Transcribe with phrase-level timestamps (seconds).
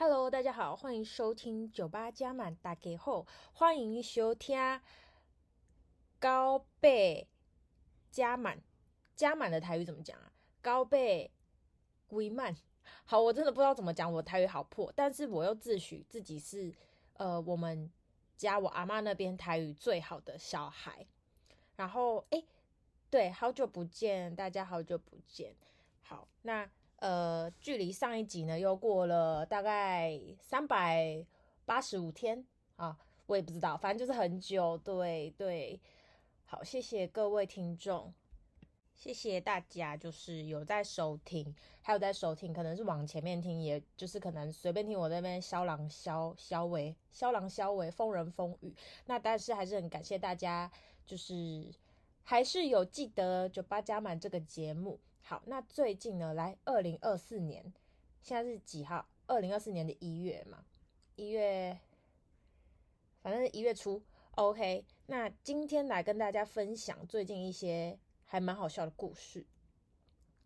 [0.00, 4.80] Hello，大家好，欢迎收听酒吧加满大家好，欢迎收听
[6.20, 7.26] 高倍
[8.08, 8.62] 加满
[9.16, 10.30] 加满的台语怎么讲啊？
[10.62, 11.32] 高倍
[12.06, 12.56] 归满。
[13.06, 16.72] 好，我真的不知道怎么讲，我台语好破，但是我又自诩自己是
[17.14, 17.90] 呃我们
[18.36, 21.04] 家我阿妈那边台语最好的小孩。
[21.74, 22.44] 然后哎，
[23.10, 25.56] 对，好久不见，大家好久不见。
[26.02, 26.70] 好，那。
[27.00, 31.24] 呃，距离上一集呢，又过了大概三百
[31.64, 34.76] 八十五天啊，我也不知道，反正就是很久。
[34.78, 35.80] 对对，
[36.44, 38.12] 好，谢谢各位听众，
[38.96, 48.74] 谢谢大家，就是有在收听，还有在收听，可能是往前面听，也就是可能随便听我那边萧郎萧萧维萧郎萧维疯人疯语，
[49.06, 50.68] 那但是还是很感谢大家，
[51.06, 51.70] 就是
[52.24, 54.98] 还是有记得酒吧加满这个节目。
[55.28, 57.62] 好，那最近呢，来二零二四年，
[58.22, 59.06] 现在是几号？
[59.26, 60.64] 二零二四年的一月嘛，
[61.16, 61.78] 一月，
[63.20, 64.02] 反正一月初。
[64.36, 69.44] OK，那今天来跟大家分享最近一些还蛮好笑的故事。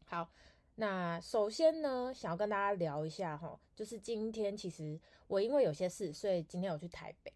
[0.05, 0.29] 好，
[0.75, 7.33] 那首先呢，想要跟大家聊一下哈，就是今天其实我因为有些事，所以今天我去台北。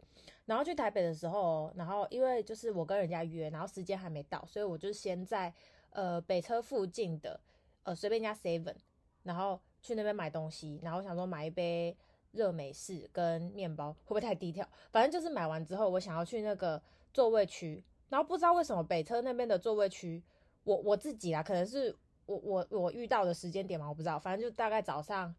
[0.46, 5.54] 然后去台北的时候，然后因为就是我跟人家约，然后时间还没到，所以我就先在。
[5.96, 7.40] 呃，北车附近的
[7.84, 8.74] 呃随便一家 seven，
[9.22, 11.96] 然后去那边买东西，然后想说买一杯
[12.32, 14.68] 热美式跟面包，会不会太低调？
[14.92, 16.82] 反正就是买完之后，我想要去那个
[17.14, 20.22] 座位区，然后不知道为什么北车那边的座位区，
[20.64, 25.34] 我我自己啦，可能是我我我遇到的时间点嘛，我不知道，反正就大概早上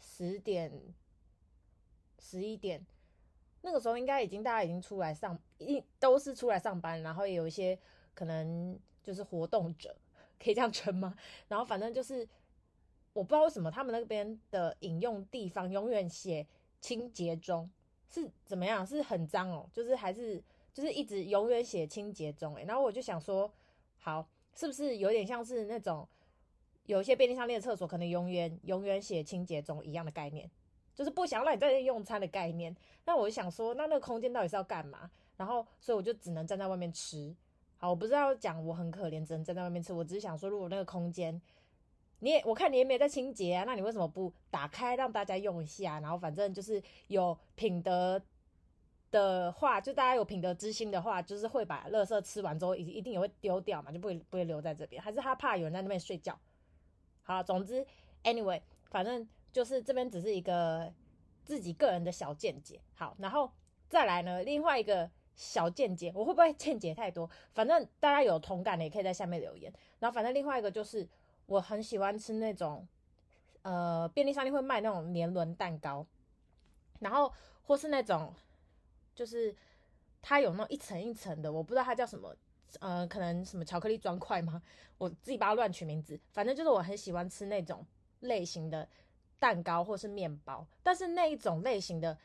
[0.00, 0.72] 十点
[2.20, 2.86] 十一点，
[3.62, 7.76] 那个时候应该已经大家已经出来上，一都是出来上班，然后也有一些
[8.14, 8.78] 可能。
[9.08, 9.96] 就是活动者，
[10.38, 11.16] 可以这样称吗？
[11.48, 12.28] 然后反正就是，
[13.14, 16.46] 我不知道为什么他们那边的饮用地方永远写
[16.78, 17.70] 清洁中，
[18.10, 18.86] 是怎么样？
[18.86, 20.42] 是很脏哦，就是还是
[20.74, 23.50] 就是一直永远写清洁中诶，然后我就想说，
[23.96, 26.06] 好，是不是有点像是那种
[26.84, 30.50] 有一些便利商店的厕所可能永远永远写清洁中一样的概念，
[30.94, 32.76] 就是不想让你在这用餐的概念。
[33.06, 35.10] 那我就想说，那那个空间到底是要干嘛？
[35.38, 37.34] 然后所以我就只能站在外面吃。
[37.80, 39.92] 好，我不是要讲我很可怜，只能站在外面吃。
[39.92, 41.40] 我只是想说，如果那个空间，
[42.18, 46.00] 你也我看你也没在清洁啊，那你为什么不打开让大家用一下？
[46.00, 48.20] 然后反正就是有品德
[49.12, 55.00] 的话，就大家有品德之心的话，就是会把垃圾吃完之后一一定也会丢掉嘛，就不会不会留在这边。
[55.00, 56.36] 还是他怕有人在那边睡觉？
[57.22, 57.86] 好，总之
[58.24, 60.92] ，anyway，反正就是这边只是一个
[61.44, 62.80] 自己个人的小见解。
[62.94, 63.52] 好，然后
[63.88, 65.08] 再来呢，另外一个。
[65.38, 67.30] 小见解，我会不会见解太多？
[67.54, 69.72] 反正大家有同感的也可以在下面留言。
[70.00, 71.08] 然后反正另外一个就是，
[71.46, 72.84] 我很喜欢吃那种，
[73.62, 76.04] 呃，便利商店会卖那种年轮蛋糕，
[76.98, 77.32] 然后
[77.62, 78.34] 或是那种，
[79.14, 79.54] 就是
[80.20, 82.34] 它有那种一层一层的，我不知道它叫什么，
[82.80, 84.60] 呃，可能什么巧克力砖块吗？
[84.98, 86.18] 我自己把它乱取名字。
[86.32, 87.86] 反正就是我很喜欢吃那种
[88.18, 88.88] 类型的
[89.38, 92.18] 蛋糕或是面包，但是那一种类型的。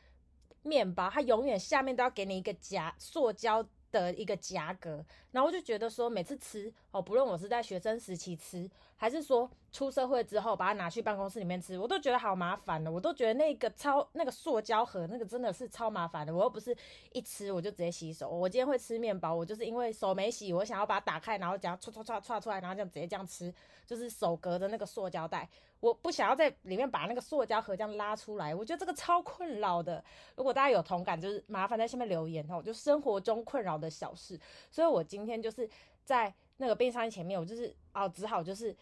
[0.63, 16.75] 面包，它永远下面都要给你一个夹，塑胶的一个夹格，然后我就觉得说，每次吃哦，不论我是在学生时期吃，还是说出社会之后把它拿去办公室里面吃，我都觉得好麻烦的，我都觉得那个超那个塑胶盒那个真的是超麻烦的，我又不是
[17.12, 23.53] 一吃我就直接洗手，我今天会吃面包，我就是因为手没洗，我想要把它打开，然后这样唰唰唰唰出来，然后这样直接这样吃，
[23.85, 25.47] 就是手隔着那个塑胶袋。
[25.84, 30.02] 我不想要在里面把那个塑胶盒这样拉出来，我觉得这个超困扰的。
[30.38, 32.64] 如果大家有同感，就是麻烦在下面留言哦。
[32.64, 34.40] 就生活中困扰的小事，
[34.72, 35.70] 所以我今天就是
[36.06, 38.74] 在那个冰箱前面，我就是哦，只好就是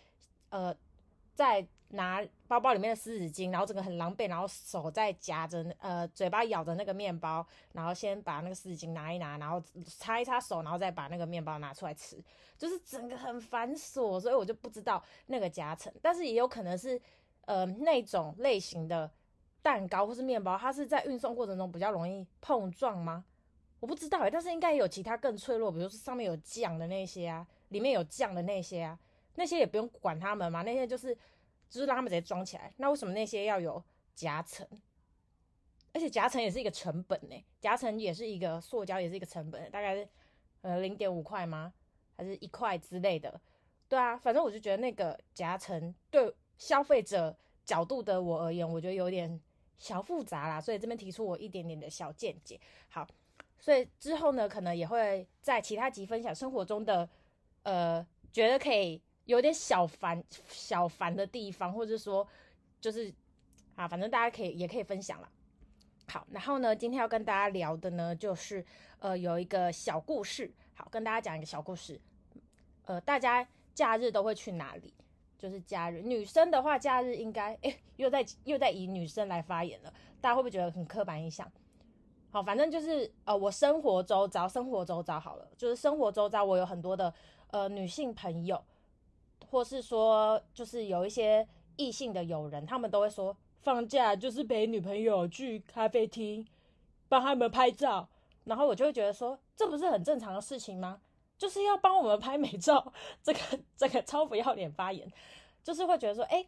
[0.49, 0.71] 呃，
[1.33, 12.21] 在拿包包里面的湿纸巾，然后整个很狼狈，然后手在夹着呃，嘴巴咬着那个面包，然后先把那个湿纸巾拿一拿，然后擦一擦手，然后再把那个面包拿出来吃。
[12.57, 17.01] 就是整个很繁琐，所以我就不知道那个夹层，但是也有可能是，
[17.45, 19.09] 呃，那种类型的
[19.63, 23.25] 蛋糕或是面包，它是在运送过程中比较容易碰撞吗？
[23.79, 28.99] 我不知道哎，但是应该有其他更脆弱，比如说上面有酱的那些啊，里面有酱的那些啊，
[29.33, 31.17] 那些也不用管它们嘛，那些就是
[31.71, 32.71] 就是让他们直接装起来。
[32.77, 33.83] 那为什么那些要有
[34.13, 34.67] 夹层？
[35.93, 40.07] 而且夹层也是一个成本呢，夹层也是一个塑胶，也是一个成本，大概是
[40.61, 41.73] 呃零点五块吗？
[42.15, 43.41] 还是一块之类的，
[43.89, 47.35] 对啊，反正我就觉得那个夹层对消费者
[47.65, 49.41] 角度的我而言，我觉得有点
[49.79, 52.59] 小复杂啦，所以这边提出我一点点的小见解。
[52.89, 53.07] 好，
[53.57, 57.09] 所以之后呢，可能也会在其他集分享生活中的，
[57.63, 62.27] 呃，觉得可以有点小烦小烦的地方，或者说
[62.79, 63.13] 就是
[63.75, 65.29] 啊，反正大家可以也可以分享了。
[66.07, 68.65] 好，然后呢，今天要跟大家聊的呢，就是
[68.99, 71.99] 呃有一个小故事，好，跟大家讲一个小故事。
[72.85, 74.93] 呃，大家假日都会去哪里？
[75.37, 81.49] 就是假日，女生的话，假日应该诶，又在又在以女生来发言了，大家会不会觉得很刻板印象？
[82.29, 87.13] 好，反正就是呃，我生活周遭，生活周遭好了，就是生活周遭，我有很多的
[87.51, 88.61] 呃女性朋友，
[89.49, 91.47] 或是说就是有一些
[91.77, 96.45] 异性的友人，他们都会说，放假就是陪女朋友去咖啡厅
[97.09, 98.07] 帮他们拍照，
[98.43, 101.01] 然后我就会觉得说，这不是很正常的事情吗？
[101.37, 102.93] 就是要帮我们拍美照，
[103.23, 103.39] 这个
[103.75, 105.11] 这个超不要脸发言，
[105.63, 106.45] 就是会觉得说，哎，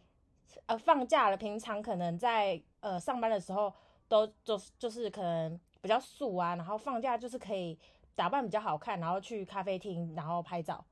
[0.68, 3.74] 呃，放假了，平常可能在呃上班的时候
[4.08, 7.78] 都就是就是可能比较素啊，然后放假就是可以
[8.14, 10.86] 打扮比较好看，然后去咖啡厅，然后拍照，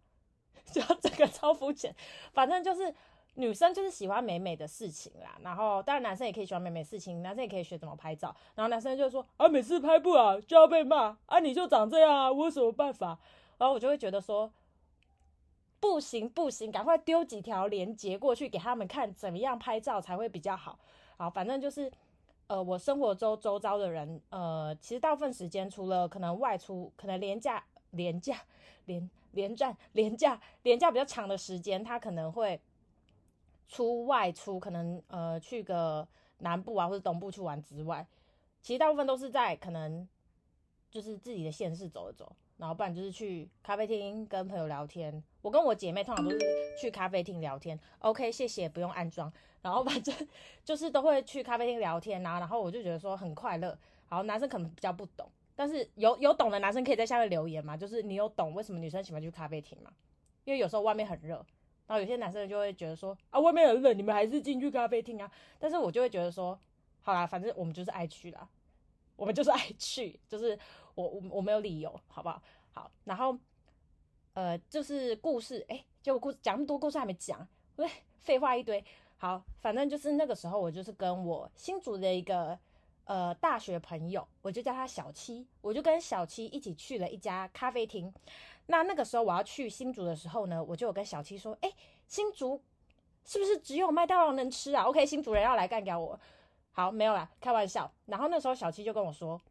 [0.72, 1.94] 就这个超肤浅，
[2.34, 2.94] 反正就是
[3.36, 13.20] 女生就是喜欢美美的事情啦，然后当然男生也可以喜欢美美的事情，男生也可以学怎么拍照，然后男生就说啊，每次拍不好就要被骂啊，你就长这样啊，我有什么办法？
[13.58, 14.52] 然后我就会觉得说，
[15.80, 20.80] 不行不行，赶快丢几条链接过去给他们看，怎么样拍照才会比较好。
[21.16, 21.92] 好，反正就是，
[22.48, 28.38] 呃，我生活周周遭的人，呃，其实大部分时间除了可能外出，可能廉价廉价
[28.86, 32.60] 廉连战、连假、连假比较长的时间，他可能会
[33.68, 36.08] 出外出，可能呃去个
[36.40, 38.06] 南部啊或者东部去玩之外，
[38.62, 40.08] 其实大部分都是在可能
[40.90, 42.36] 就是自己的县市走一走。
[42.58, 45.24] 然后不然就是去咖啡厅跟朋友聊天。
[45.42, 46.40] 我跟我姐妹通常都是
[46.80, 47.80] 去咖啡厅聊天。
[47.98, 49.34] OK，谢谢，不用安装。
[49.64, 50.16] 然后反正
[50.64, 52.38] 就是都会去咖啡厅聊天啊。
[52.38, 53.76] 然后我就觉得说很快乐。
[54.08, 55.28] 然后男生可能比较不懂，
[55.62, 57.78] 但是有有懂的男生可以在下面留言嘛？
[57.78, 59.92] 就是你有懂为什么女生喜欢去咖啡厅嘛？
[60.44, 61.36] 因为有时候外面很热，
[61.86, 65.32] 然后有些男生就会觉得说啊，外面很冷，你们还是进去咖啡厅啊。
[65.60, 66.60] 但是我就会觉得说，
[67.02, 68.50] 好啦，反正我们就是爱去啦，
[69.16, 70.58] 我们就是爱去，就是。
[70.94, 72.44] 我我我没有理由，好不好？
[72.74, 73.38] 好，然后
[74.34, 77.48] 呃，就是故事，哎，结果故事讲那么多故事还没讲，
[77.78, 78.84] 喂，废话一堆。
[79.16, 82.60] 好，反正就是那个时候，我就是跟我新组的一个
[83.12, 88.14] 呃大学朋友，我就叫他小七，我就跟小七一起去了一家咖啡厅。
[88.68, 91.70] 那那个时候我要去新竹的时候呢，我就有跟小七说，哎，
[92.08, 92.62] 新竹
[93.26, 96.18] 是不是只有麦当劳能吃啊？OK，新竹人要来干掉我。
[96.72, 97.92] 好，没有啦，开玩笑。
[98.06, 99.42] 然后那时候小七就跟我说。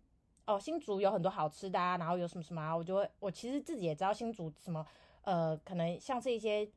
[0.47, 4.85] 哦，新竹有很多好吃的啊，然后有什么什么啊，我就会，我其实自己也知道新竹什么，
[5.23, 6.69] 呃，可能像是一些，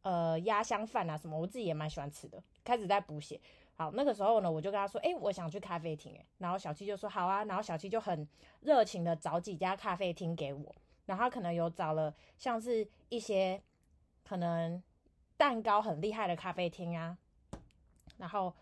[0.00, 2.42] 呃，鸭香饭啊什么，我自己也蛮喜欢吃的。
[2.64, 3.38] 开始在补血，
[3.80, 8.28] 好，那个时候呢，我就跟他说，哎，我想去咖啡厅，哎，然后小七就说好啊，然后小七就很
[8.60, 10.74] 热情的找几家咖啡厅给我，
[11.06, 13.58] 然后他可能有找了像是一些
[14.22, 14.82] 可能
[15.38, 17.16] 蛋糕很厉害的咖啡厅啊，
[18.18, 18.54] 然后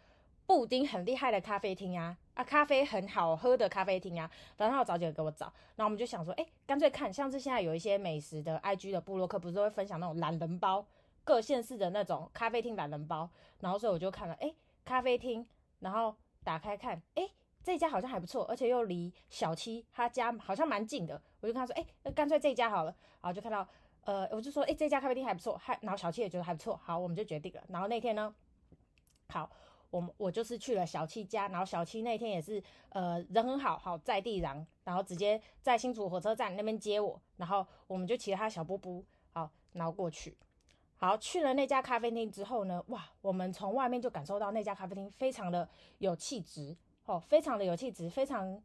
[0.46, 2.16] 布丁很厉害的咖啡厅啊。
[2.34, 10.86] 啊，咖啡很好喝的咖啡厅啊，反正他找几个给我找，然后我们就想说，哎、干脆看，像是现在有一些美食的 IG 的部落客，不是会分享那种懒人包，
[11.24, 13.28] 各县市的那种咖啡厅懒人包，
[13.58, 14.54] 然后所以我就看了，哎、
[14.88, 15.46] 咖啡厅，
[15.80, 17.28] 然后打开看，哎、
[17.62, 23.68] 这家好像还不错，而且又离小七他家好像蛮近的，我就跟他说，哎、那干脆这家好了，然后就看到，
[24.04, 28.34] 呃，我就说，哎、这家咖啡厅还不错，还，然后小七也觉得还不错，好，我们就决定了，然后那天呢，
[29.28, 29.50] 好。
[29.90, 39.02] 我们我就是去了小七家，然后小七那天也是，呃，人很好，好在地壤，然后直接在新竹火车站那边接我，然后我们就骑着他小波波，
[39.32, 40.36] 好，然后过去，
[40.98, 46.76] 好，去了那家咖啡厅之后呢，哇，我们从外面就感受到那家咖啡厅非常的有气质，
[47.06, 48.60] 哦，非常的有气质，非常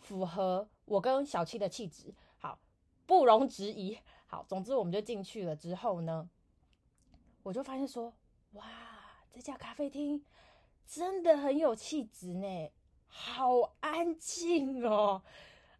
[0.00, 2.58] 符合我跟小七的气质，好，
[3.06, 6.28] 不容置疑，好，总之我们就进去了之后呢，
[7.42, 8.12] 我就发现说，
[8.52, 8.64] 哇，
[9.30, 10.24] 这家咖啡厅。
[10.90, 12.70] 真的很有气质呢，
[13.08, 15.22] 好安静哦，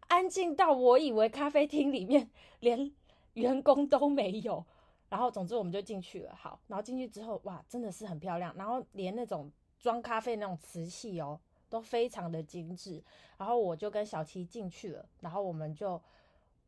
[0.01, 2.29] 安静到我以为咖啡厅里面
[2.59, 2.93] 连
[3.33, 4.63] 员工都没有。
[5.09, 11.39] 然后总之我们就进去了，好，然后进去之后哇，真的是很漂亮，然后连那种装咖啡那种瓷器哦，
[11.69, 13.03] 都非常的精致。
[13.37, 16.01] 然后我就跟小七进去了，然后我们就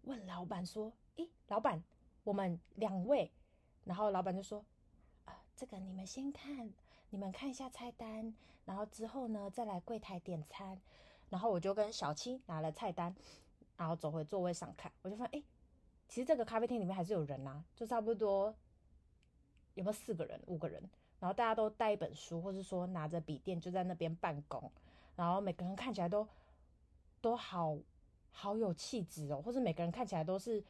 [0.03, 1.81] 问老板说：“诶，老板，
[2.23, 3.31] 我们两位。”
[3.85, 4.65] 然后老板就说
[5.25, 6.71] ：“啊，这个你们先看。”
[7.13, 8.33] 你们看一下菜单，
[8.63, 10.79] 然后之后呢，再来柜台点餐。
[11.29, 13.13] 然后我就跟小七拿了菜单，
[13.75, 15.43] 然后走回座位上看，我就发现，哎，
[16.11, 18.53] 其实这个咖啡厅里面还是有人呐，就差不多
[19.75, 20.83] 有没有四个人、五个人，
[21.21, 24.69] 然后大家都带一本书，或是说拿着笔电就在那边办公，
[25.15, 26.27] 然后每个人看起来都
[27.21, 27.77] 都好
[28.29, 30.61] 好有气质哦，或是每个人看起来都是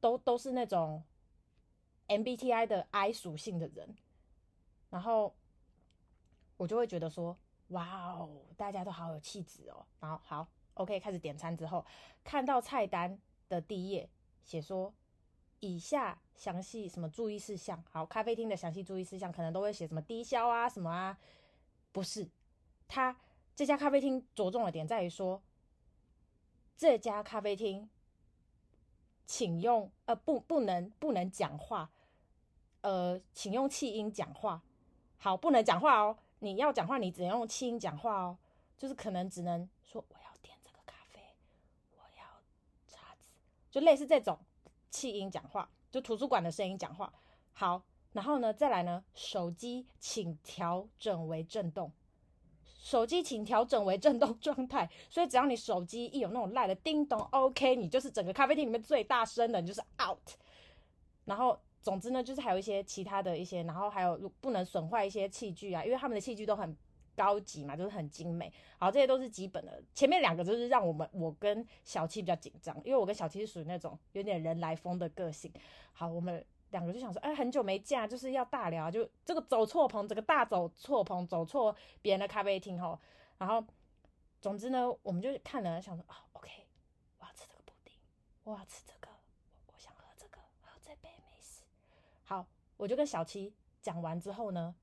[0.00, 1.02] 都都是那种
[2.08, 3.96] MBTI 的 I 属性的人。
[4.90, 5.34] 然后
[6.58, 7.34] 我就会觉得说，
[7.68, 8.28] 哇哦，
[8.58, 9.86] 大家都好有气质哦。
[9.98, 11.86] 然后好，OK，开始点餐之后，
[12.22, 13.18] 看到菜单
[13.50, 14.08] 的第一页
[14.42, 14.94] 写说，
[15.58, 17.84] 以下详细什么注意事项。
[17.90, 21.18] 好，咖啡厅的详细注意事项可能都会写什么低消啊什么啊，
[21.92, 22.26] 不是，
[22.88, 23.14] 他
[23.54, 25.42] 这家咖啡厅着重的点在于说，
[26.76, 27.90] 这家咖啡厅，
[29.26, 31.90] 请用呃不不能不能讲话，
[32.80, 34.62] 呃，请用气音讲话。
[35.18, 36.16] 好，不能讲话哦。
[36.38, 38.38] 你要讲话，你只能用气音讲话哦。
[38.78, 41.20] 就是可能只能说要点这个咖啡，
[41.98, 42.24] 我要
[42.88, 43.28] 叉子，
[43.70, 44.38] 就类似这种
[44.90, 47.12] 气音讲话，就图书馆的声音讲话。
[47.52, 51.92] 好，然后呢，再来呢，手机请调整为震动，
[52.64, 54.90] 手机请调整为震动状态。
[55.08, 60.30] 所以只要你手机一有那种赖的叮咚，OK，你就是整个咖啡厅里面最大声的，你就是 out。
[61.24, 61.58] 然后。
[61.82, 66.76] 总之呢，就是还有一些其他的一些，然后还有不能损坏一些器具啊，因为他们的器具都很
[67.20, 68.50] 高级嘛，就是很精美。
[68.78, 69.82] 好，这些都是基本的。
[69.94, 75.52] 前面两个就是让我们我跟小七比较紧张，因为我跟小七是属于那种有点人来疯的个性。
[75.92, 82.98] 好，我们两个就想说，哎，很久没见，就是要大聊，就这个走错棚，这个大走错棚，走错别人的咖啡厅哈。
[83.36, 83.62] 然后，
[84.40, 86.50] 总之呢，我们就看了，想说啊，OK，
[87.18, 87.92] 我要吃这个布丁，
[88.44, 89.08] 我要吃这个
[89.66, 91.64] 我想喝这个喝这杯美式。
[92.24, 92.46] 好，
[92.78, 94.74] 我就跟小七讲完之后呢，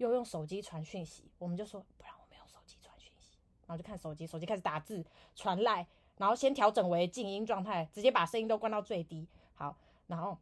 [0.00, 5.04] 又用手机传讯息，我们就说，不然我们用手机传讯息，然后就看手机，手机开始打字
[5.36, 9.28] 传赖，然后先调整为静音状态，直接把声音都关到最低。
[9.54, 9.76] 好，
[10.06, 10.38] 然后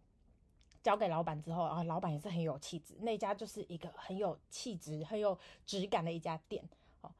[0.80, 5.36] 交给老板之后，啊老板也是很有气质，那家就是一个很有气质、很有
[5.66, 6.62] 质感的一家店。
[7.00, 7.12] 好，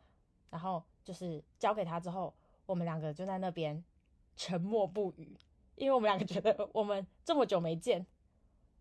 [0.51, 2.33] 然后就是交给他之后，
[2.67, 3.83] 我们两个就在那边
[4.37, 5.37] 沉默不语，
[5.75, 8.07] 因为我们两个觉得我们这么久没见。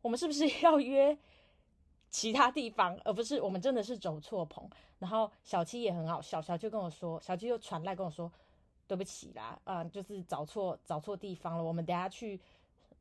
[0.04, 1.18] 我们是不是要约
[2.10, 4.68] 其他地方，而不是我们真的是走错棚？
[5.00, 8.32] 然后小七也很好笑，小七跟我说，小七又传来跟我说，
[8.88, 11.64] 对不起啦，啊、呃，就是找错找错地方了。
[11.64, 12.40] 我们等下去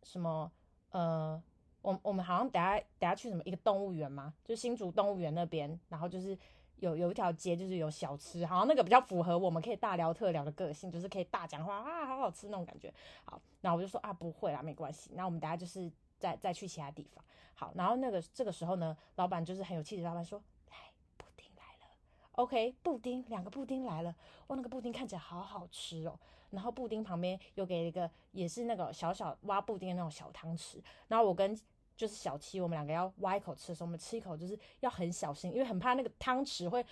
[0.02, 0.50] 什么？
[0.90, 1.40] 呃，
[1.82, 6.36] 我我们好像等下等下去什么一个动物园嘛，就新竹动物园那边，然后就是
[6.80, 12.92] 有有一条街，就是有小吃，好像那个比较符合我们可以大聊特聊的个性，就是可以大讲话啊，好好吃那种感觉。
[13.24, 15.12] 好，然后我就说啊，不会啦，没关系。
[15.14, 15.90] 那我们等下就是。
[16.18, 20.76] 再再去其他地方，好，然后那个这个时候呢，老板就是很有气质，老板说：“来，
[21.16, 21.94] 布丁来了
[22.32, 24.14] ，OK，布丁，两个布丁来了，
[24.46, 26.18] 哇，那个布丁看起来好好吃哦。
[26.50, 30.80] 然后布丁旁边又给了一个，也是那个小小挖布丁的那种小汤匙。
[31.08, 31.54] 然后我跟
[31.96, 36.84] 就是小七，我们两个要挖一口吃的时候，我们吃一口就是要很小心，因为很怕那个汤匙会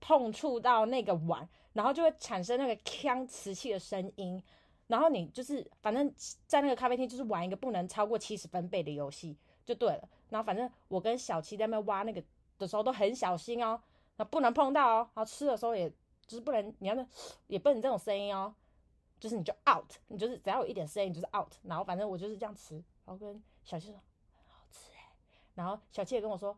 [0.00, 4.40] 碰触到那个碗，然后就会产生那个呛瓷器的声音。”
[4.90, 6.12] 然后你就是反正
[6.48, 10.08] 在那个咖啡厅就是玩一个不能超过七十分贝的游戏就对了。
[10.30, 12.20] 然后反正我跟小七在那边挖那个
[12.58, 13.80] 的时候都很小心哦，
[14.16, 15.10] 那不能碰到哦。
[15.14, 15.88] 然后吃的时候也
[16.26, 17.06] 就是不能，你要那
[17.46, 18.52] 也不能这种声音哦，
[19.20, 21.54] 就是你就 out，你就是只要有一点声音就是 out。
[21.62, 24.00] 然后反正我就是这样吃，然后跟小七说
[24.48, 25.12] 好吃哎，
[25.54, 26.56] 然后小七也跟我说，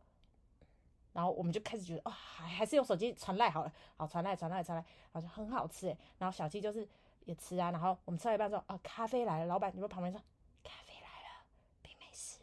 [1.13, 5.99] 然后我们就开始觉得哦，还还是用手机传赖好了，好传赖传赖传赖，然后就很好吃哎。
[6.17, 6.89] 然后小七就是。
[7.25, 10.21] 也吃啊，然后我们吃到一半说，哦，咖啡来了，老板你们旁边说，
[10.63, 11.45] 咖啡来了，
[11.81, 12.41] 冰美式，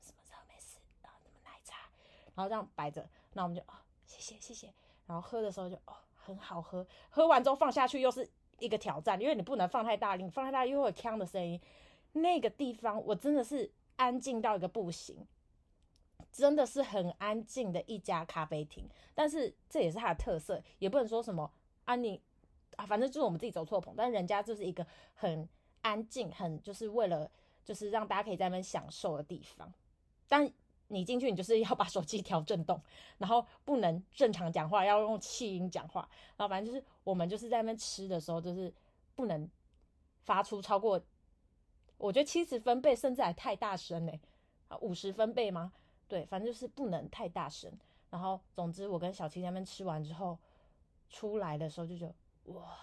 [0.00, 1.88] 什么热美式，然后什么奶茶，
[2.34, 3.74] 然后这样摆着，那我们就哦，
[4.06, 4.72] 谢谢谢谢，
[5.06, 11.60] 然后喝的时候就哦很好喝，喝完之后放下去又是一个挑战，因为你不能放太大力，你放太大又会有锵的声音。
[12.12, 15.26] 那个地方我真的是安静到一个不行，
[16.32, 21.52] 真的是很安静的一家咖啡厅，但是这也是它的特色，也不能说什么
[21.84, 22.22] 啊你。
[22.78, 25.48] 啊，反正就是我们自己走错棚，但是人家就是一个很
[25.82, 27.28] 安静、很就是为了
[27.64, 29.72] 就是让大家可以在那边享受的地方。
[30.28, 30.48] 但
[30.86, 32.80] 你进去，你就是要把手机调震动，
[33.18, 36.08] 然后不能正常讲话，要用气音讲话。
[36.36, 38.72] 然后反正就是我们就是在那边吃的时候，就是
[39.16, 39.50] 不能
[40.20, 41.02] 发出超过，
[41.96, 44.20] 我觉得七十分贝甚至还太大声嘞，
[44.68, 45.72] 啊，五十分贝吗？
[46.06, 47.72] 对，反正就是不能太大声。
[48.10, 50.38] 然后总之，我跟小七在那边吃完之后
[51.10, 52.14] 出来的时候就觉得。
[52.48, 52.78] 哇，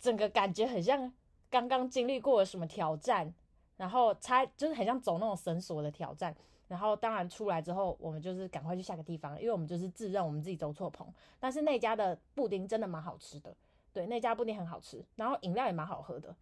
[0.00, 1.12] 整个感觉很像
[1.50, 3.32] 刚刚经历过了什么挑战，
[3.76, 6.34] 然后才就是很像走那种绳索的挑战。
[6.66, 11.06] 然后当然出来之后，我们就是赶快去下个地方，因为我们就是自认我们自己走错棚。
[11.38, 13.54] 但是那家的布丁真的蛮好吃的，
[13.92, 16.34] 对，那家布丁很好吃，然后饮料也蛮好喝的，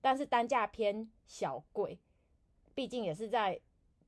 [0.00, 1.98] 但是单价偏小贵，
[2.74, 3.60] 毕竟也是在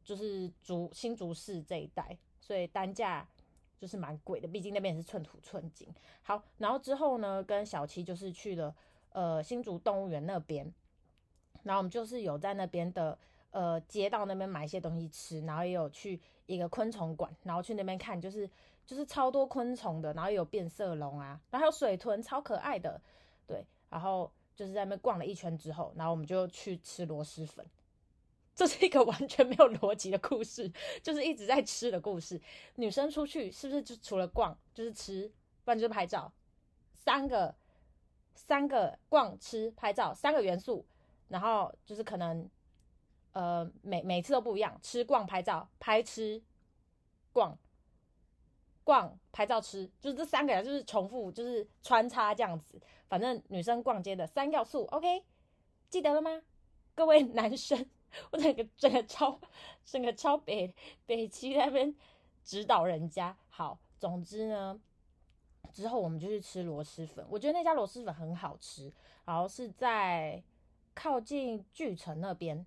[0.03, 3.29] 就是竹新竹市这一带，所以单价。
[3.79, 5.89] 就是蛮贵的，毕竟那边也是寸土寸金。
[6.23, 8.75] 好，然后之后呢，跟小七就是去了
[9.11, 10.73] 呃新竹动物园那边，
[11.63, 13.19] 然后我们就是有在那边的
[13.51, 18.51] 呃街道那边买一些东西吃，然后也有去一个昆虫馆，然后去那边看，就是
[18.85, 23.01] 就是超多昆虫的，然后也有变色龙啊，然后还有水豚，超可爱的。
[23.47, 27.65] 对，然后就是在那边逛了一圈之后，然后我们就去吃螺蛳粉。
[28.59, 30.69] 这是一个完全没有逻辑的故事，
[31.01, 32.41] 就是一直在吃的故事。
[32.75, 35.33] 女生出去是不是就除了逛就是吃，
[35.65, 36.33] 不然就是拍照？
[36.93, 37.55] 三个，
[38.35, 40.85] 三个逛吃拍照三个元素，
[41.29, 42.51] 然后就是可能，
[43.31, 46.43] 呃，每每次都不一样，吃逛拍照，拍吃
[47.33, 47.57] 逛，
[48.83, 52.83] 逛拍照吃，就是这三个人就是重复，就是穿插这样子。
[53.09, 55.23] 反正女生逛街的三要素，OK，
[55.89, 56.43] 记得了吗？
[56.97, 57.89] 各位男生。
[58.31, 59.39] 我整个整个超
[59.85, 60.75] 整个超北
[61.07, 61.95] 北区那边
[62.45, 63.37] 指导人家。
[63.49, 64.81] 好，总之呢，
[65.73, 67.27] 之后我们就去吃螺蛳粉。
[67.29, 68.93] 我觉得那家螺蛳粉很好吃，
[69.25, 70.43] 然后是在
[70.95, 72.67] 靠近巨城那边。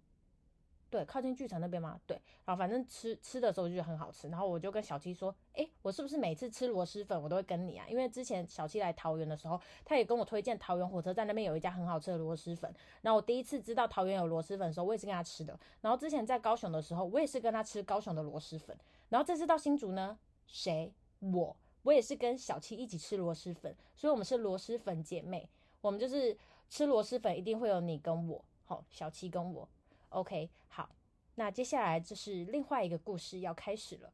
[0.91, 1.97] 对，靠近巨城那边吗？
[2.05, 7.85] 对，然后反正吃吃的时候就觉得很好吃，然后我就跟小七说，哎，我是不是每次吃螺蛳粉我都会跟你啊？
[7.89, 12.69] 因为之前小七来桃园的时候，他也跟我推荐桃园火车站那边有一家很好吃的螺蛳粉。
[13.01, 15.57] 然后我第一次知道桃园有螺蛳粉的时候，我也是跟他吃的。
[15.79, 18.77] 然后之前在高雄的时候，我也是跟他吃高雄的螺蛳粉。
[19.07, 20.93] 然后这次到新竹呢，谁？
[21.19, 25.49] 我，我也是跟小七一起吃螺蛳粉，所以我们是螺蛳粉姐妹。
[25.79, 26.37] 我们就是
[26.69, 29.67] 吃螺蛳粉一定会有你跟我，好，小七跟我
[30.11, 30.89] ，OK，好。
[31.35, 34.13] 那接下来就是另外一个故事要开始了。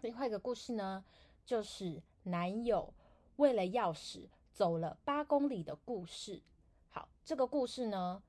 [0.00, 1.04] 另外一个故事呢，
[1.44, 2.94] 就是男友
[3.36, 6.40] 为了钥匙走了八公里的故事。
[6.88, 8.22] 好，这个故事呢，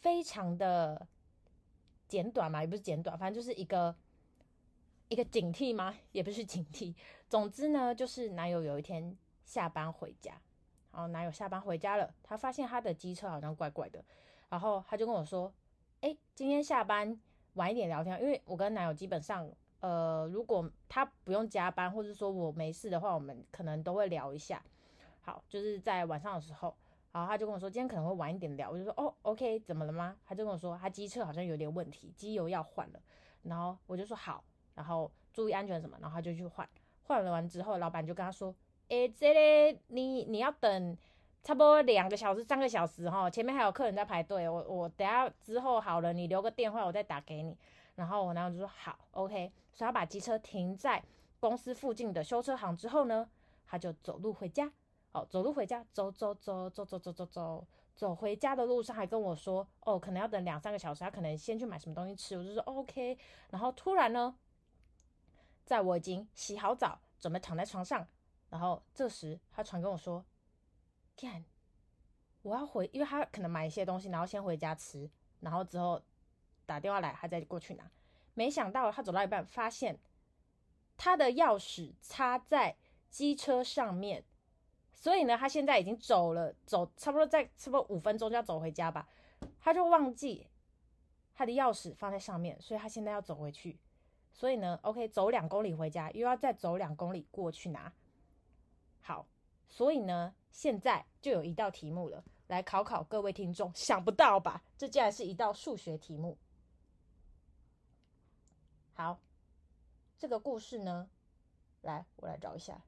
[0.00, 1.06] 非常的
[2.08, 3.94] 简短嘛，也不是简短，反正就是一个
[5.08, 5.94] 一个警惕吗？
[6.12, 6.94] 也不是警惕。
[7.28, 9.14] 总之呢，就是男友有一天
[9.44, 10.40] 下班回家，
[10.92, 14.02] 然后男友下班回家了，他发现他的机车好像怪怪的，
[14.48, 15.52] 然后他就跟我说。
[16.04, 17.18] 哎，今天下班
[17.54, 24.62] 晚一点聊天，因为我跟男友基本上，呃，如果他不用加班，或者说我没事的话，我们可能都会聊一下。
[25.22, 26.76] 好，就是在晚上的时候，
[27.10, 30.14] 然后他就跟我说，今天可能会晚一点聊，我就说，哦，OK，怎么了吗？
[30.26, 33.00] 他就跟我说，他机车好像有点问题，机油要换了。
[33.44, 36.68] 然后我就说好，然后注意安全什么，然后他就去换。
[37.04, 38.54] 换了完之后，老板就跟他说，
[38.90, 39.32] 哎，这
[39.72, 40.98] 里你你要等。
[41.44, 44.48] 差不多两个小时、三个小时哈，前面还有客人在排队。
[44.48, 47.54] 我我等下之后好了，你留个电话，我再打给你。
[47.96, 49.52] 然后我男友就说好，OK。
[49.74, 51.04] 所以他把机车停在
[51.38, 53.28] 公司附近的修车行之后呢，
[53.66, 54.72] 他就走路回家。
[55.12, 62.38] 哦，走路回家，走走走走走走走走，走回家的路上还跟我说，哦，可能要等两三个小时，他可能先去买什么东西吃。
[62.38, 63.18] 我就说 OK。
[63.50, 64.34] 然后突然呢，
[65.66, 68.06] 在我已经洗好澡，准备躺在床上，
[68.48, 70.24] 然后这时他传跟我说。
[71.16, 71.44] 看，
[72.42, 75.08] 我要回，因为他可能买一些东西，然后先回家吃，
[75.40, 76.00] 然后之后
[76.66, 77.90] 打电话来，他再过去拿。
[78.34, 79.98] 没想到他走到一半，发现
[80.96, 82.76] 他的钥匙插在
[83.08, 84.24] 机车上面，
[84.92, 89.08] 所以呢，他现在已经走了，走差不多再差不多五分钟就要走回家吧，
[89.60, 90.48] 他就忘记
[91.34, 93.78] 他的钥匙放在上面，所以他现在要走回去。
[94.32, 97.92] 所以呢，OK，走两公里回家，又要再走两公里过去拿。
[99.00, 99.26] 好。
[99.66, 104.62] 所以呢，现在就有一道题目了，来考考各位听众，想不到吧？
[104.78, 106.38] 这竟然是一道数学题目。
[108.94, 109.20] 好，
[110.16, 111.10] 这个故事呢，
[111.82, 112.80] 来，我来找一下，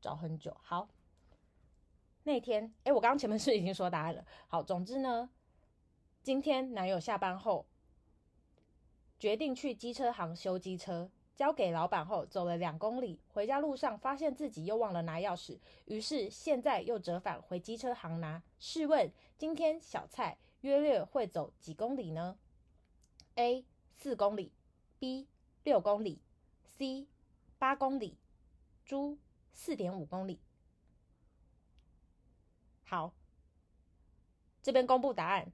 [0.00, 0.88] 找很久，好。
[2.24, 4.24] 那天，哎，我刚刚前面 是已经说答案了。
[4.46, 5.28] 好，总之呢，
[6.22, 7.66] 今天男友下班后
[9.18, 18.42] 决定去机车行修机车，交给老板后走了两公里，回家路上发现自己又忘了拿钥匙，于是现在又折返回机车行拿。
[18.58, 22.38] 试问今天小蔡约略会走几公里呢
[23.34, 23.64] ？A
[23.96, 24.52] 四公里
[24.98, 25.26] ，B
[25.64, 26.20] 六公里
[26.64, 27.08] ，C
[27.58, 28.16] 八公里，
[28.84, 29.18] 猪
[29.52, 30.38] 四点五公里。
[32.92, 33.10] 好，
[34.62, 35.50] 这边公布答案。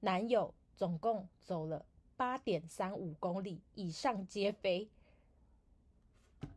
[0.00, 4.90] 男友总共走了八点三五公里，以上皆非，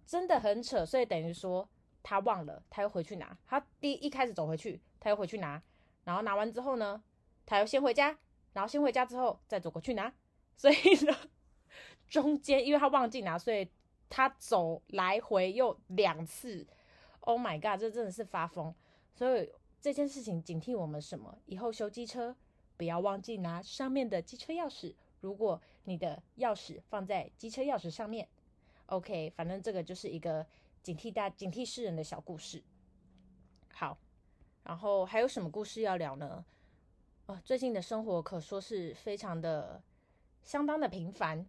[0.08, 0.84] 真的很扯。
[0.84, 1.70] 所以等于说
[2.02, 3.38] 他忘了，他又回去拿。
[3.46, 5.62] 他第一,开始走回去，他又回去拿，
[6.04, 7.04] 然后拿完之后呢，
[7.46, 8.18] 他又先回家，
[8.54, 10.12] 然后先回家之后再走过去拿。
[10.58, 11.16] 所以呢，
[12.08, 13.70] 中间因为他忘记拿，所以
[14.10, 16.66] 他走来回又两次。
[17.20, 18.74] Oh my god，这真的是发疯。
[19.14, 19.54] 所以。
[19.82, 21.38] 这件事情警惕我们什么？
[21.46, 22.36] 以后修机车
[22.76, 24.94] 不要忘记拿上面的机车钥匙。
[25.22, 28.28] 如果你的钥匙放在机车钥匙上面
[28.86, 30.46] OK，反正这个就是一个
[30.82, 32.64] 警惕大警惕世人的小故事。
[33.74, 33.98] 好，
[34.64, 36.44] 然后还有什么故事要聊呢？
[37.28, 39.82] 哦，最近的生活可说是非常的
[40.42, 41.46] 相当的平凡。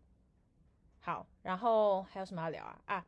[1.00, 2.82] 好，然后还有什么要聊啊？
[2.86, 3.06] 啊，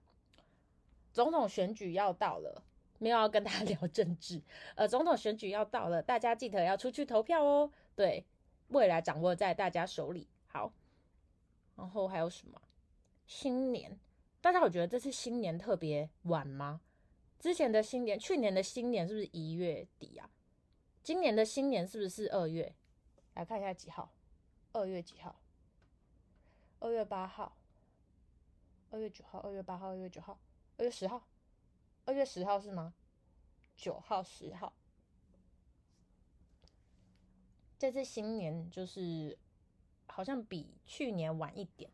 [1.12, 2.64] 总统选举要到了。
[3.02, 4.40] 没有要跟大家 聊政治，
[4.76, 7.68] 呃，总统选举要到了，大家记得要出去投票哦。
[7.96, 8.24] 对，
[8.68, 10.28] 未来掌握在大家手里。
[10.46, 10.72] 好，
[11.74, 12.62] 然后还有什么？
[13.26, 13.98] 新年，
[14.40, 16.80] 大家有觉得这次新年特别晚吗？
[17.40, 20.30] 之前的新年，去年的新年是不是一月底啊？
[21.02, 22.72] 今年的新年是不是二月？
[23.34, 24.14] 来看一下几号？
[24.70, 25.40] 二月几号？
[26.78, 27.56] 二月八号？
[28.90, 29.40] 二月九号？
[29.40, 29.88] 二月八号？
[29.88, 30.38] 二月九号？
[30.76, 31.26] 二月十号？
[32.04, 32.92] 二月十号是吗？
[33.76, 34.72] 九号、十号，
[37.78, 39.38] 这次新年就是
[40.06, 41.90] 好像比去年晚一点，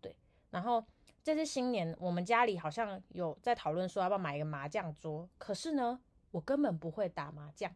[0.00, 0.14] 对。
[0.50, 0.84] 然后
[1.24, 6.00] 这次新年，我们家里好像有在讨论说要不要买一个麻将桌，可是呢，
[6.30, 7.74] 我根本不会打麻将，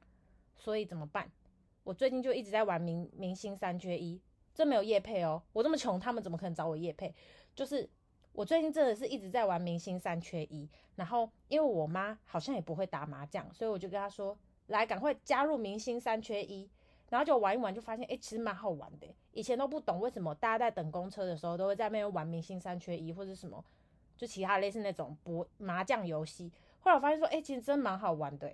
[0.55, 1.31] 所以怎么办？
[1.83, 4.21] 我最近就一直在玩明明星三缺一，
[4.55, 7.13] 这没有业配哦，我这么穷，他们怎么可能找我业配？
[7.57, 7.91] 就是。
[8.37, 14.37] 我最近真的是一直在玩明星三缺一，然后因为我妈好像也不会打麻将，所以我就跟她说
[14.68, 16.68] ：“来，赶快加入明星三缺一。”
[17.09, 19.07] 然后就玩一玩，就发现哎、其实蛮好玩的。
[19.33, 23.64] 以前都不懂为什么大家在等公车的时候都会在那边玩明星三缺一或者什么，
[24.18, 26.53] 就其他类似那种博麻将游戏。
[26.81, 28.53] 后来我发现说，哎、其实真蛮好玩的。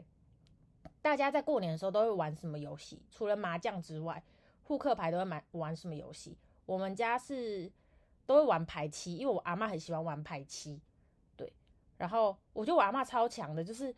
[1.00, 3.02] 大家在过年的时候都会玩什么游戏？
[3.10, 4.22] 除了麻将之外，
[4.62, 6.38] 扑克牌都会买玩什么游戏？
[6.66, 7.72] 我们家是。
[8.32, 10.80] 都会玩牌七，因为我阿妈很喜欢玩牌七，
[11.36, 11.52] 对。
[11.98, 13.94] 然后我觉得我阿妈超强的，就是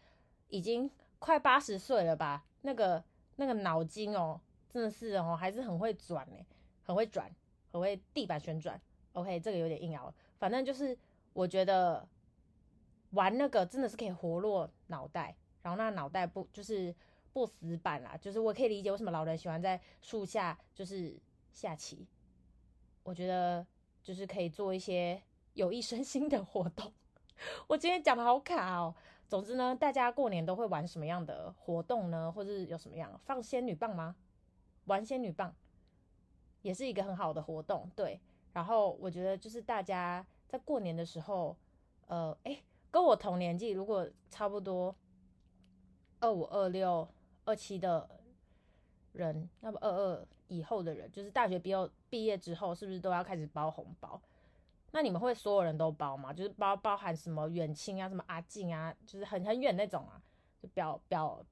[0.48, 3.02] 已经快八十岁了吧，那个
[3.36, 6.36] 那个脑筋哦，真的是哦，还是很会转呢，
[6.82, 7.34] 很会转，
[7.70, 8.78] 很会地板旋转。
[9.12, 10.98] OK，这个有点硬拗，反正就是
[11.32, 12.06] 我觉得
[13.10, 16.94] 玩那个真的是可以活络脑袋，然后那脑袋不就是
[17.32, 21.16] 不死板啦，就是我可以理解为什么老人喜欢在树下就是
[21.52, 22.06] 下棋，
[23.04, 23.66] 我觉得。
[24.04, 25.20] 就是可以做一些
[25.54, 26.92] 有益身心的活动。
[27.66, 28.94] 我今天讲的好卡哦。
[29.26, 32.30] 总之呢，大家过年都会玩什么样的活动呢？
[32.30, 34.14] 或者是有什么样放仙女棒吗？
[34.84, 35.52] 玩仙女棒
[36.60, 38.20] 也是一个很好的活动，对。
[38.52, 41.56] 然后我觉得就是大家在过年的时候，
[42.06, 44.94] 呃，诶，跟我同年纪，如果差不多
[46.20, 47.08] 二五、二六、
[47.46, 48.08] 二七的
[49.12, 50.26] 人，那么二二。
[50.48, 54.20] 以后的人，就是大学毕业毕业之后，是不是都要开始包红包？
[54.92, 56.32] 那你们会所有人都包吗？
[56.32, 60.22] 就是包包含什么远亲啊，什么阿静啊，就是很很远那种啊，
[60.62, 61.44] 就表表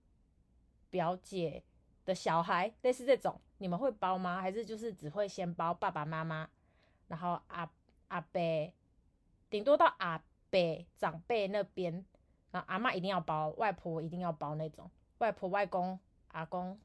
[0.90, 1.62] 表姐
[2.04, 4.40] 的小孩，类似这种，你们会包吗？
[4.40, 6.48] 还是就是只会先包爸爸妈妈，
[7.08, 7.68] 然后阿
[8.08, 8.72] 阿伯，
[9.50, 12.04] 顶多到阿伯长辈那边，
[12.52, 16.78] 然后阿妈一定要包，外婆一定要包那种，外婆外公阿公，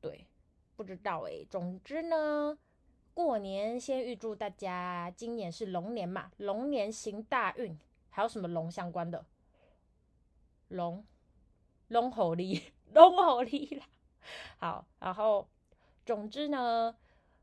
[0.00, 0.24] 对。
[0.78, 2.56] 不知道哎，总之呢，
[3.12, 7.76] 过年先预祝大家今年是龙年嘛，龙年行大运。
[8.10, 9.26] 还有什么龙相关的？
[10.68, 11.04] 龙
[11.88, 12.62] 龙猴力，
[12.94, 13.86] 龙猴力啦。
[14.58, 15.48] 好，然后
[16.06, 16.94] 总之呢，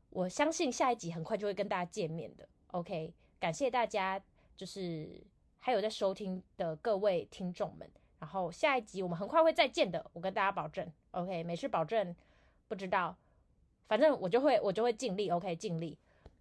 [0.08, 2.48] 我相信下一集很快就会跟大家见面的。
[2.68, 4.18] OK，感谢大家，
[4.56, 5.22] 就是
[5.58, 7.86] 还有在收听的各位听众们。
[8.18, 10.90] 然后下一集我们很快会再见的，我跟大家保证。
[11.10, 12.16] OK，没事保证，
[12.66, 13.14] 不知道。
[13.86, 15.96] 反正我就会，我就会尽力，OK，尽力。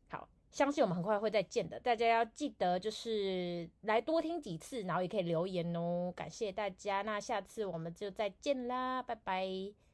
[0.09, 1.79] 好，相信我们很快会再见的。
[1.79, 6.11] 大家要记得，就是来多听几次，然后也可以留言哦。
[6.15, 9.84] 感谢大家，那下次我们就再见啦，拜拜。